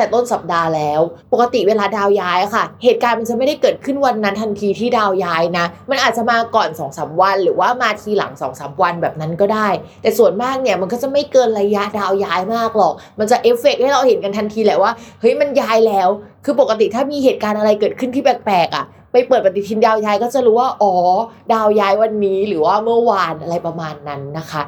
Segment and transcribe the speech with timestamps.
[0.00, 1.00] ต่ต้นสัปดาห์แล้ว
[1.32, 9.68] ปกติเวลาดาวย้ายค่ะ เหตุการณ์มันจะไม่ได้เกิดขึ้นวันนั้นทันทีที่ดาวย้ายนะ มันอาจจะมาก่อน2อสวัน หรือว่ามาทีหลัง2อสวันแบบนั้นก็ได้
[10.02, 16.08] แต่ส่วนมากเนี่ยมันก็จะไม่เกินระยะดาวย้ายมากหรอก มันจะเอฟเฟกต์ให้เราเห็นกันทันทีแหละว่าเฮ้ยมันย้ายแล้ว
[16.44, 20.94] คือปกติถ้ามีเหตุการณ์อะไรเกิดขึ้นที่แปลกๆอะ ไปเปิดปฏิทินดาวย้ายก็จะรู้ว่าอ๋อ
[21.52, 24.64] ดาวย้ายวันนี้หรือว่าเมื่อวานอะไรประมาณนั้นนะคะ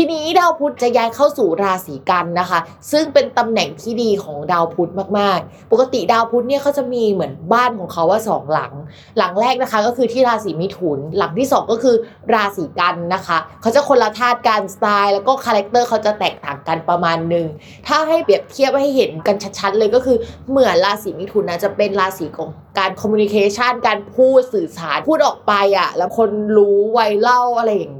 [0.00, 2.58] ทีนี้ดาวพุธจะย้ายเข้าสู่ราศีกันย์นะคะ
[2.92, 8.72] ซึ่งเป็นตำแหน่งที่ดีของดาวพุธมากๆ ปกติดาวพุธเนี่ยเขาจะมีเหมือนบ้านของเขาว่าสองหลัง
[9.18, 11.96] หลังแรกนะคะก็คือที่ราศีมิถุน หลังที่สองก็คือ
[12.34, 17.46] ราศีกันย์นะคะเขาจะคนละธาตุกันสไตล์ แล้วก็ character เขาจะแตกต่างกันประมาณหนึ่ง
[17.86, 20.16] ถ้าให้เปรียบเทียบให้เห็นกันชัดๆเลยก็คือ
[20.50, 27.97] เหมือนราศีมิถุนนะจะเป็นราศีของ การ communication การพูดสื่อสารพูดออกไปอะ แล้วคนรู้ไวเล่าอะไรอย่าง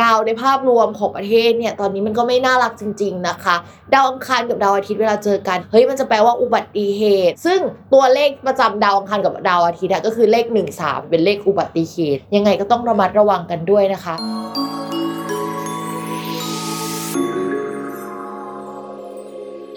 [0.00, 3.56] ดาวในภาพรวมของประเทศเนี่ยตอนนี้มันก็ไม่น่ารักจริง ๆนะคะ
[3.94, 7.60] ดาวอังคารกับดาวอาทิตย์เวลาเจอกันเฮ้ยมันจะแปลว่าอุบัติเหตุ ซึ่ง
[7.94, 14.14] ตัวเลขประจำดาวอังคารกับดาวอาทิตย์ก็คือเลข1 3เป็นเลขอุบัติเหตุ ยังไงก็ต้องระมัดระวังกันด้วยนะคะ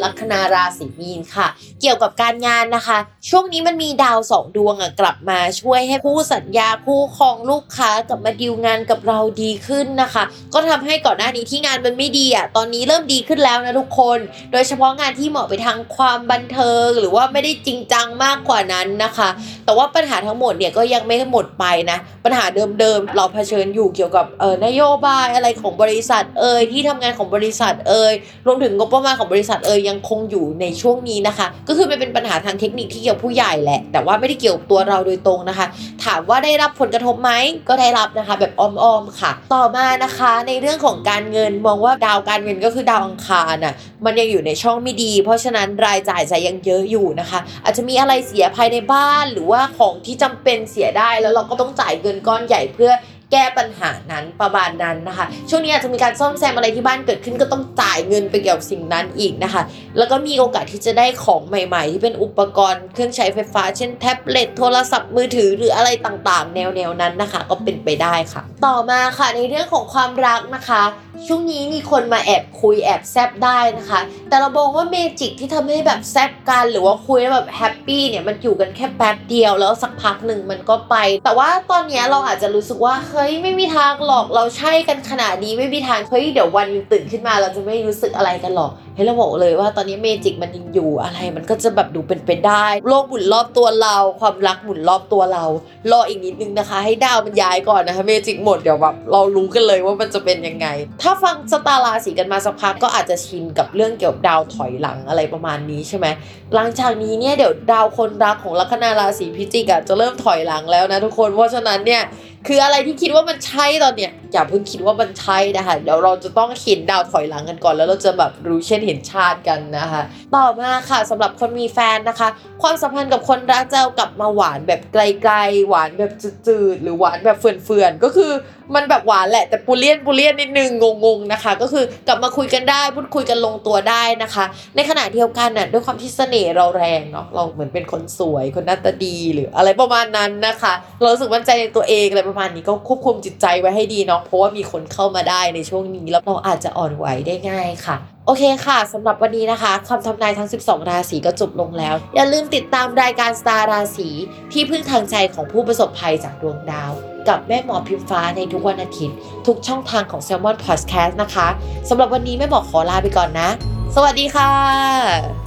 [0.05, 1.47] ลัคนาราศีมีนค่ะ
[1.81, 2.97] เกี่ยวกับการงานนะคะ
[3.29, 10.23] ช่วงนี้มันมีดาวสองดวงอะกลับมาช่วยให้คู่สัญญาคู่ครองลูกค้ากลับมาดีลงานกับเราดีขึ้นนะคะ
[10.53, 14.19] ก็ทำให้ก่อนหน้านี้ที่งานมันไม่ดีอะตอนนี้เริ่มดีขึ้นแล้วนะทุกคน
[14.51, 19.29] โดยเฉพาะงานที่เหมาะไปทางความบันเทิง หรือว่าไม่ได้จริงจังมากกว่านั้นนะคะ
[19.65, 22.45] แต่ว่าปัญหาทั้งหมดเนี่ยก็ยังไม่หมดไปนะปัญหา
[22.79, 28.13] เดิมๆเราเผชิญอยู่เกี่ยวกับเออนโยบายอะไรของบริษัทเอ่ยที่ทำงานของบริษัทเอ่ย
[28.45, 35.67] รวมถึงงบประมาณของบริษัทเอ่ยยังคงอยู่ในช่วงนี้นะคะ ก็คือมันเป็นปัญหาทางเทคนิคที่เกี่ยวผู้ใหญ่แหละ แต่ว่าไม่ได้เกี่ยวกับตัวเราโดยตรงนะคะ
[36.05, 37.31] ถามว่าได้รับผลกระทบไหม
[37.69, 43.73] ก็ได้รับนะคะ แบบอ้อมๆค่ะ ต่อมานะคะ ในเรื่องของการเงินมองว่าดาวการเงินก็คือดาวอังคารน่ะ
[44.05, 52.91] มันยังอยู่ในช่องไม่ดี เพราะฉะนั้นรายจ่ายจะยังเยอะอยู่นะคะ อาจจะมีอะไรเสียภายในบ้านหรือว่าของที่จำเป็นเสียได้แล้วเราก็ต้องจ่ายเงินก้อนใหญ่เพื่อ
[53.35, 59.61] ก้ปัญหานั้นประมาณนั้นนะคะ ช่วงนี้อาจจะมีการซ่อมแซมอะไรที่บ้านเกิดขึ้นก็ต้องจ่ายเงินไปเกี่ยวกับสิ่งนั้นอีกนะคะ
[59.97, 70.83] แล้วก็มีโอกาสที่จะได้ของใหม่ ๆ ที่เป็นอุปกรณ์เครื่องใช้ไฟฟ้า เช่นแท็บเล็ตโทรศัพท์มือถือหรืออะไรต่างๆ แนวๆนั้นนะคะ ก็เป็นไปได้ค่ะ ต่อมาค่ะในเรื่องของความรักนะคะ
[71.27, 95.43] ช่วงนี้มีคนมาแอบคุยแอบแซบได้นะคะ แต่เราบอกว่า magic ที่ทำให้แบบแซบกันหรือว่าคุยแล้วแบบ happy เนี่ยมันอยู่กันแค่แป๊บเดียวแล้วสักพักหนึ่งมันก็ไป แต่ว่าตอนนี้เราอาจจะรู้สึกว่าเฮ้ยไม่มีทางหรอกเราใช่กันขนาดนี้ไม่มีทางเฮ้ยเดี๋ยววันนึงตื่นขึ้นมาเราจะไม่รู้สึกอะไรกันหรอก ให้เราบอกเลยว่าตอนนี้ magic มันยังอยู่อะไรมันก็จะแบบดูเป็นไปได้ โลกหมุนรอบตัวเรา ความรักหมุนรอบตัวเรา
[95.91, 100.67] รออีกนิดนึงนะคะ ให้ดาวมันย้ายก่อนนะคะเมจิกหมดเดี๋ยวแบบเรารู้กันเลยว่ามันจะเป็นยังไง
[101.01, 106.07] ถ้าฟังสตาร์ราศีกันมาสักพักก็อาจจะชินกับเรื่องเกี่ยวกับดาวถอยหลังอะไรประมาณนี้ใช่ไหม
[106.55, 112.03] หลังจากนี้เนี่ยเดี๋ยวดาวคนรักของลัคนาราศีพิจิกอะจะเริ่มถอยหลังแล้วนะทุกคนเพราะฉะนั้นเนี่ย
[112.47, 120.01] คืออะไรที่คิดว่ามันใช่ตอนเนี้ยอย่าเพิ่งคิดว่ามันใช่นะคะเดี๋ยวเราจะต้องเห็นดาวถอยหลังกันก่อน แล้วเราจะแบบรู้เช่นเห็นชาติกันนะคะ
[120.35, 122.29] ต่อมาค่ะสำหรับคนมีแฟนนะคะ
[122.61, 126.11] ความสัมพันธ์กับคนรักเจะกลับมาหวานแบบไกลๆหวานแบบ
[126.47, 128.31] จืดๆหรือหวานแบบเฟื่อนๆก็คือ
[128.75, 130.69] มันแบบหวานแหละแต่ปูเลียนปูเลียนนิดนึง
[131.05, 154.09] งงๆนะคะ ก็คือกลับมาคุยกันได้พูดคุยกันลงตัวได้นะคะ ในขณะเดียวกันน่ะด้วยความที่เสน่ห์เราแรงเนาะเราเหมือนเป็นคนสวยคนหน้าตาดีหรืออะไรประมาณนั้นนะคะ เราสึกมั่นใจในตัวเองอะไรประมาณนี้ก็ควบคุมจิตใจไว้ให้ดีเนาะเพราะว่ามีคนเข้ามาได้ในช่วงนี้แล้วเราอาจจะอ่อนไหวได้ง่ายค่ะ โอเคค่ะสำหรับวันนี้นะคะคำทำนายทั้ง 12 ราศีก็จบลงแล้ว อย่าลืมติดตามรายการสตาร์ราศี
[154.51, 156.91] ที่พึ่งทางใจของผู้ประสบภัยจากดวงดาว
[157.27, 159.15] กับแม่หมอพิมฟ้าในทุกวันอาทิตย์
[159.47, 161.47] ทุกช่องทางของ s ซ l m o n Podcast นะคะ
[161.89, 163.49] สำหรับวันนี้แม่หมอขอลาไปก่อนนะ
[163.95, 165.44] สวัสดีค่ะ